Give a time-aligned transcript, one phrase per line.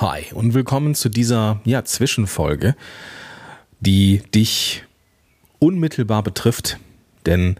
[0.00, 2.76] Hi und willkommen zu dieser ja, Zwischenfolge,
[3.80, 4.84] die dich
[5.58, 6.78] unmittelbar betrifft,
[7.26, 7.56] denn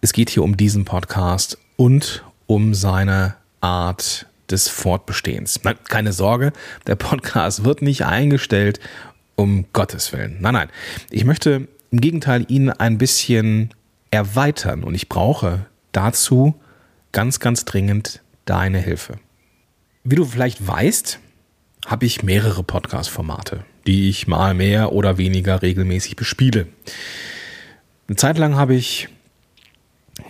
[0.00, 5.62] es geht hier um diesen Podcast und um seine Art des Fortbestehens.
[5.62, 6.52] Nein, keine Sorge,
[6.88, 8.80] der Podcast wird nicht eingestellt,
[9.36, 10.38] um Gottes Willen.
[10.40, 10.68] Nein, nein.
[11.12, 13.72] Ich möchte im Gegenteil ihn ein bisschen
[14.10, 16.56] erweitern und ich brauche dazu
[17.12, 19.20] ganz, ganz dringend deine Hilfe.
[20.02, 21.20] Wie du vielleicht weißt,
[21.86, 26.66] habe ich mehrere Podcast-Formate, die ich mal mehr oder weniger regelmäßig bespiele.
[28.08, 29.08] Eine Zeit lang habe ich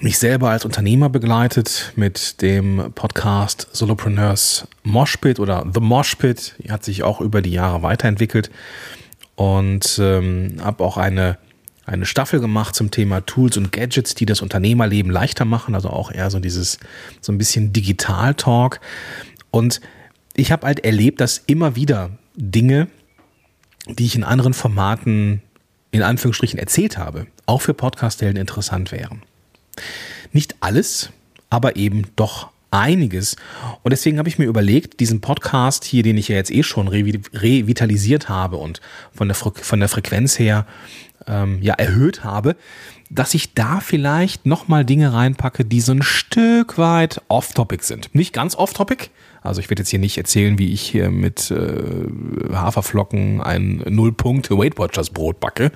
[0.00, 6.54] mich selber als Unternehmer begleitet mit dem Podcast Solopreneurs Moshpit oder The Moshpit.
[6.68, 8.50] Hat sich auch über die Jahre weiterentwickelt
[9.34, 11.38] und ähm, habe auch eine,
[11.84, 15.74] eine Staffel gemacht zum Thema Tools und Gadgets, die das Unternehmerleben leichter machen.
[15.74, 16.78] Also auch eher so dieses,
[17.20, 18.80] so ein bisschen Digital-Talk.
[19.50, 19.80] Und
[20.34, 22.88] ich habe halt erlebt, dass immer wieder Dinge,
[23.86, 25.42] die ich in anderen Formaten
[25.90, 29.22] in Anführungsstrichen erzählt habe, auch für Podcast-Helden interessant wären.
[30.32, 31.10] Nicht alles,
[31.50, 33.36] aber eben doch einiges.
[33.82, 36.88] Und deswegen habe ich mir überlegt, diesen Podcast hier, den ich ja jetzt eh schon
[36.88, 38.80] revitalisiert habe und
[39.12, 40.66] von der, von der Frequenz her
[41.26, 42.56] ähm, ja erhöht habe,
[43.10, 48.14] dass ich da vielleicht nochmal Dinge reinpacke, die so ein Stück weit off-topic sind.
[48.14, 49.10] Nicht ganz off-topic,
[49.42, 54.50] also ich werde jetzt hier nicht erzählen, wie ich hier mit äh, Haferflocken ein Nullpunkt
[54.50, 55.72] Weight Watchers Brot backe.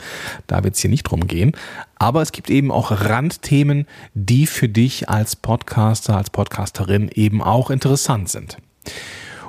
[0.46, 1.52] Da wird es hier nicht drum gehen.
[1.96, 7.70] Aber es gibt eben auch Randthemen, die für dich als Podcaster, als Podcasterin eben auch
[7.70, 8.56] interessant sind.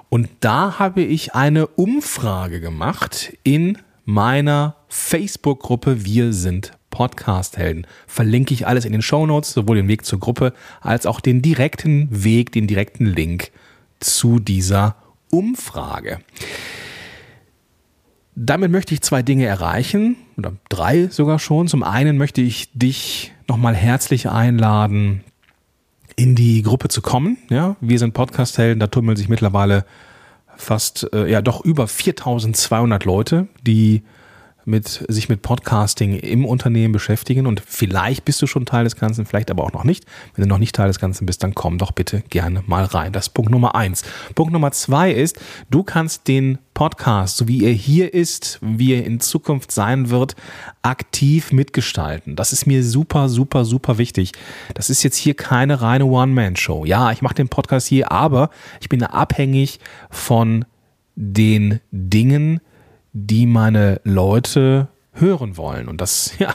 [0.09, 7.85] Und da habe ich eine Umfrage gemacht in meiner Facebook-Gruppe Wir sind Podcast-Helden.
[8.07, 11.41] Verlinke ich alles in den Show Notes, sowohl den Weg zur Gruppe als auch den
[11.41, 13.51] direkten Weg, den direkten Link
[13.99, 14.95] zu dieser
[15.29, 16.19] Umfrage.
[18.33, 21.67] Damit möchte ich zwei Dinge erreichen, oder drei sogar schon.
[21.67, 25.21] Zum einen möchte ich dich nochmal herzlich einladen,
[26.15, 27.37] in die Gruppe zu kommen.
[27.49, 29.85] Ja, wir sind Podcast-Helden, da tummeln sich mittlerweile
[30.57, 34.03] fast, äh, ja, doch über 4200 Leute, die
[34.67, 39.25] mit, sich mit Podcasting im Unternehmen beschäftigen und vielleicht bist du schon Teil des Ganzen,
[39.25, 40.05] vielleicht aber auch noch nicht.
[40.35, 43.13] Wenn du noch nicht Teil des Ganzen bist, dann komm doch bitte gerne mal rein.
[43.13, 44.03] Das ist Punkt Nummer eins.
[44.35, 45.39] Punkt Nummer zwei ist,
[45.69, 50.35] du kannst den Podcast, so wie er hier ist, wie er in Zukunft sein wird,
[50.81, 52.35] aktiv mitgestalten.
[52.35, 54.33] Das ist mir super, super, super wichtig.
[54.73, 56.83] Das ist jetzt hier keine reine One-Man-Show.
[56.85, 58.49] Ja, ich mache den Podcast hier, aber
[58.81, 59.79] ich bin abhängig
[60.11, 60.65] von
[61.15, 62.59] den Dingen,
[63.25, 65.87] die meine Leute hören wollen.
[65.87, 66.53] Und das, ja,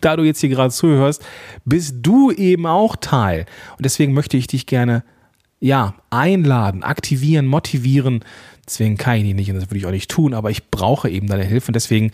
[0.00, 1.24] da du jetzt hier gerade zuhörst,
[1.64, 3.46] bist du eben auch Teil.
[3.76, 5.02] Und deswegen möchte ich dich gerne,
[5.60, 8.24] ja, einladen, aktivieren, motivieren.
[8.66, 11.26] Deswegen kann ich nicht und das würde ich auch nicht tun, aber ich brauche eben
[11.26, 11.68] deine Hilfe.
[11.68, 12.12] Und deswegen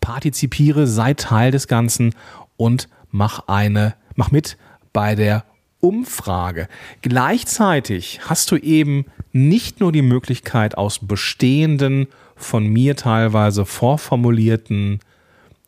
[0.00, 2.14] partizipiere, sei Teil des Ganzen
[2.56, 4.56] und mach eine, mach mit
[4.92, 5.44] bei der
[5.80, 6.68] Umfrage.
[7.02, 15.00] Gleichzeitig hast du eben nicht nur die Möglichkeit aus bestehenden von mir teilweise vorformulierten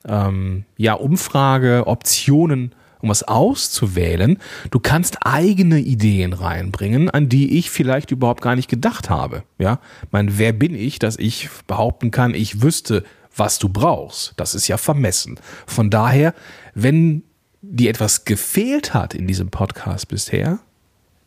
[0.07, 4.39] ähm, ja, Umfrage, Optionen, um was auszuwählen.
[4.71, 9.43] Du kannst eigene Ideen reinbringen, an die ich vielleicht überhaupt gar nicht gedacht habe.
[9.59, 13.05] Ja, ich meine, wer bin ich, dass ich behaupten kann, ich wüsste,
[13.35, 14.35] was du brauchst?
[14.37, 15.39] Das ist ja vermessen.
[15.67, 16.35] Von daher,
[16.75, 17.23] wenn
[17.63, 20.61] dir etwas gefehlt hat in diesem Podcast bisher,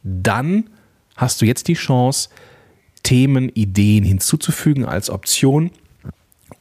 [0.04, 0.70] dann
[1.16, 2.30] hast du jetzt die Chance,
[3.04, 5.72] Themen, Ideen hinzuzufügen als Option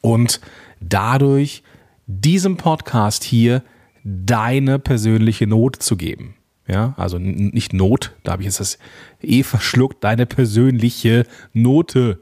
[0.01, 0.41] und
[0.81, 1.63] dadurch
[2.07, 3.63] diesem Podcast hier
[4.05, 6.35] deine persönliche Note zu geben.
[6.67, 8.79] Ja, also nicht Not, da habe ich jetzt das
[9.21, 12.21] eh verschluckt, deine persönliche Note,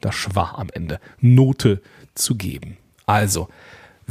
[0.00, 1.80] das Schwach am Ende, Note
[2.14, 2.76] zu geben.
[3.06, 3.48] Also,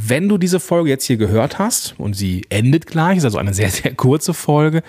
[0.08, 3.54] wenn du diese Folge jetzt hier gehört hast und sie endet gleich, ist also eine
[3.54, 4.82] sehr, sehr kurze Folge,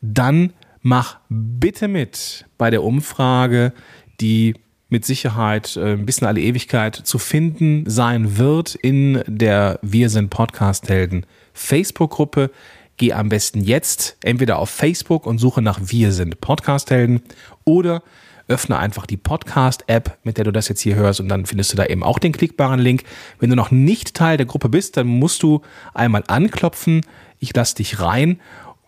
[0.00, 3.72] dann mach bitte mit bei der Umfrage,
[4.20, 4.54] die
[4.88, 10.30] mit Sicherheit äh, ein bisschen alle Ewigkeit zu finden sein wird in der Wir sind
[10.30, 12.50] Podcast-Helden Facebook-Gruppe.
[12.96, 17.20] Geh am besten jetzt entweder auf Facebook und suche nach Wir sind Podcast-Helden
[17.64, 18.02] oder
[18.48, 21.76] öffne einfach die Podcast-App, mit der du das jetzt hier hörst und dann findest du
[21.76, 23.02] da eben auch den klickbaren Link.
[23.40, 25.62] Wenn du noch nicht Teil der Gruppe bist, dann musst du
[25.94, 27.00] einmal anklopfen.
[27.38, 28.40] Ich lasse dich rein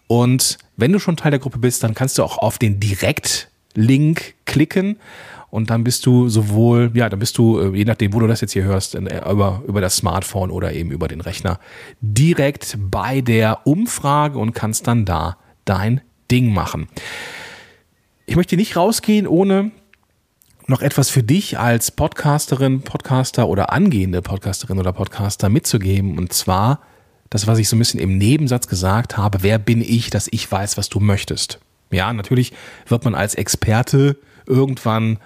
[0.06, 3.50] und wenn du schon Teil der Gruppe bist, dann kannst du auch auf den Direkt
[3.74, 4.96] Link klicken
[5.50, 8.40] und dann bist du sowohl, ja, dann bist du, äh, je nachdem, wo du das
[8.40, 11.58] jetzt hier hörst, über, über das Smartphone oder eben über den Rechner,
[12.00, 16.00] direkt bei der Umfrage und kannst dann da dein
[16.30, 16.88] Ding machen.
[18.28, 19.70] Ich möchte nicht rausgehen, ohne
[20.66, 26.18] noch etwas für dich als Podcasterin, Podcaster oder angehende Podcasterin oder Podcaster mitzugeben.
[26.18, 26.80] Und zwar
[27.30, 29.38] das, was ich so ein bisschen im Nebensatz gesagt habe.
[29.40, 31.58] Wer bin ich, dass ich weiß, was du möchtest?
[31.90, 32.52] Ja, natürlich
[32.86, 35.20] wird man als Experte irgendwann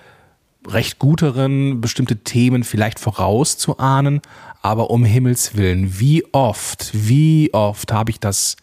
[0.69, 4.21] recht gut darin, bestimmte Themen vielleicht vorauszuahnen.
[4.63, 8.57] Aber um Himmels Willen, wie oft, wie oft habe ich das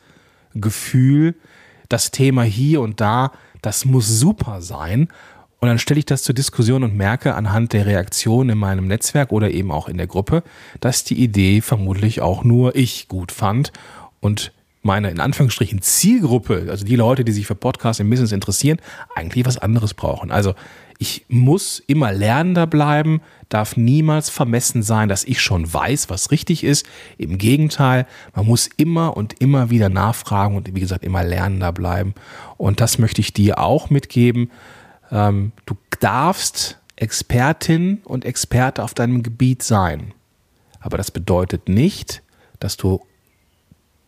[0.55, 1.35] Gefühl,
[1.89, 5.09] das Thema hier und da, das muss super sein.
[5.59, 9.31] Und dann stelle ich das zur Diskussion und merke anhand der Reaktion in meinem Netzwerk
[9.31, 10.43] oder eben auch in der Gruppe,
[10.79, 13.73] dass die Idee vermutlich auch nur ich gut fand
[14.21, 18.79] und meine in Anführungsstrichen Zielgruppe, also die Leute, die sich für Podcasts im Business interessieren,
[19.15, 20.31] eigentlich was anderes brauchen.
[20.31, 20.53] Also
[21.01, 26.63] ich muss immer lernender bleiben, darf niemals vermessen sein, dass ich schon weiß, was richtig
[26.63, 26.85] ist.
[27.17, 28.05] Im Gegenteil,
[28.35, 32.13] man muss immer und immer wieder nachfragen und wie gesagt immer lernender bleiben.
[32.57, 34.51] Und das möchte ich dir auch mitgeben.
[35.09, 40.13] Ähm, du darfst Expertin und Experte auf deinem Gebiet sein.
[40.81, 42.21] Aber das bedeutet nicht,
[42.59, 43.01] dass du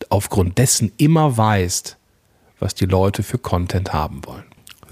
[0.09, 1.98] aufgrund dessen immer weißt,
[2.59, 4.44] was die Leute für Content haben wollen.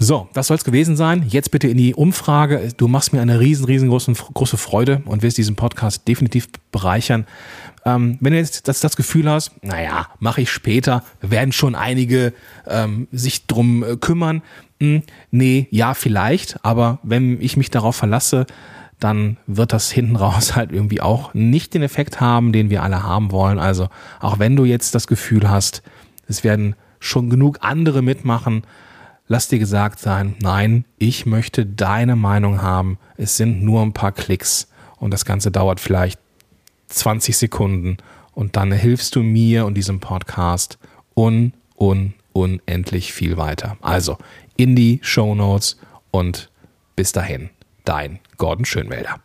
[0.02, 1.26] So, das soll es gewesen sein.
[1.28, 2.70] Jetzt bitte in die Umfrage.
[2.78, 7.26] Du machst mir eine riesen, riesengroße große Freude und wirst diesen Podcast definitiv bereichern.
[7.84, 12.32] Ähm, wenn du jetzt das, das Gefühl hast, naja, mache ich später, werden schon einige
[12.66, 14.40] ähm, sich drum äh, kümmern.
[14.80, 18.46] Hm, nee, ja, vielleicht, aber wenn ich mich darauf verlasse,
[19.00, 23.02] dann wird das hinten raus halt irgendwie auch nicht den Effekt haben, den wir alle
[23.02, 23.58] haben wollen.
[23.58, 23.88] Also
[24.20, 25.82] auch wenn du jetzt das Gefühl hast,
[26.28, 28.62] es werden schon genug andere mitmachen,
[29.26, 32.98] lass dir gesagt sein, nein, ich möchte deine Meinung haben.
[33.16, 34.68] Es sind nur ein paar Klicks
[34.98, 36.20] und das Ganze dauert vielleicht
[36.88, 37.96] 20 Sekunden
[38.32, 40.78] und dann hilfst du mir und diesem Podcast
[41.16, 43.76] un, un, unendlich viel weiter.
[43.80, 44.18] Also
[44.56, 45.78] in die Show Notes
[46.10, 46.50] und
[46.96, 47.50] bis dahin,
[47.90, 49.16] dein Gordon Schönwälder.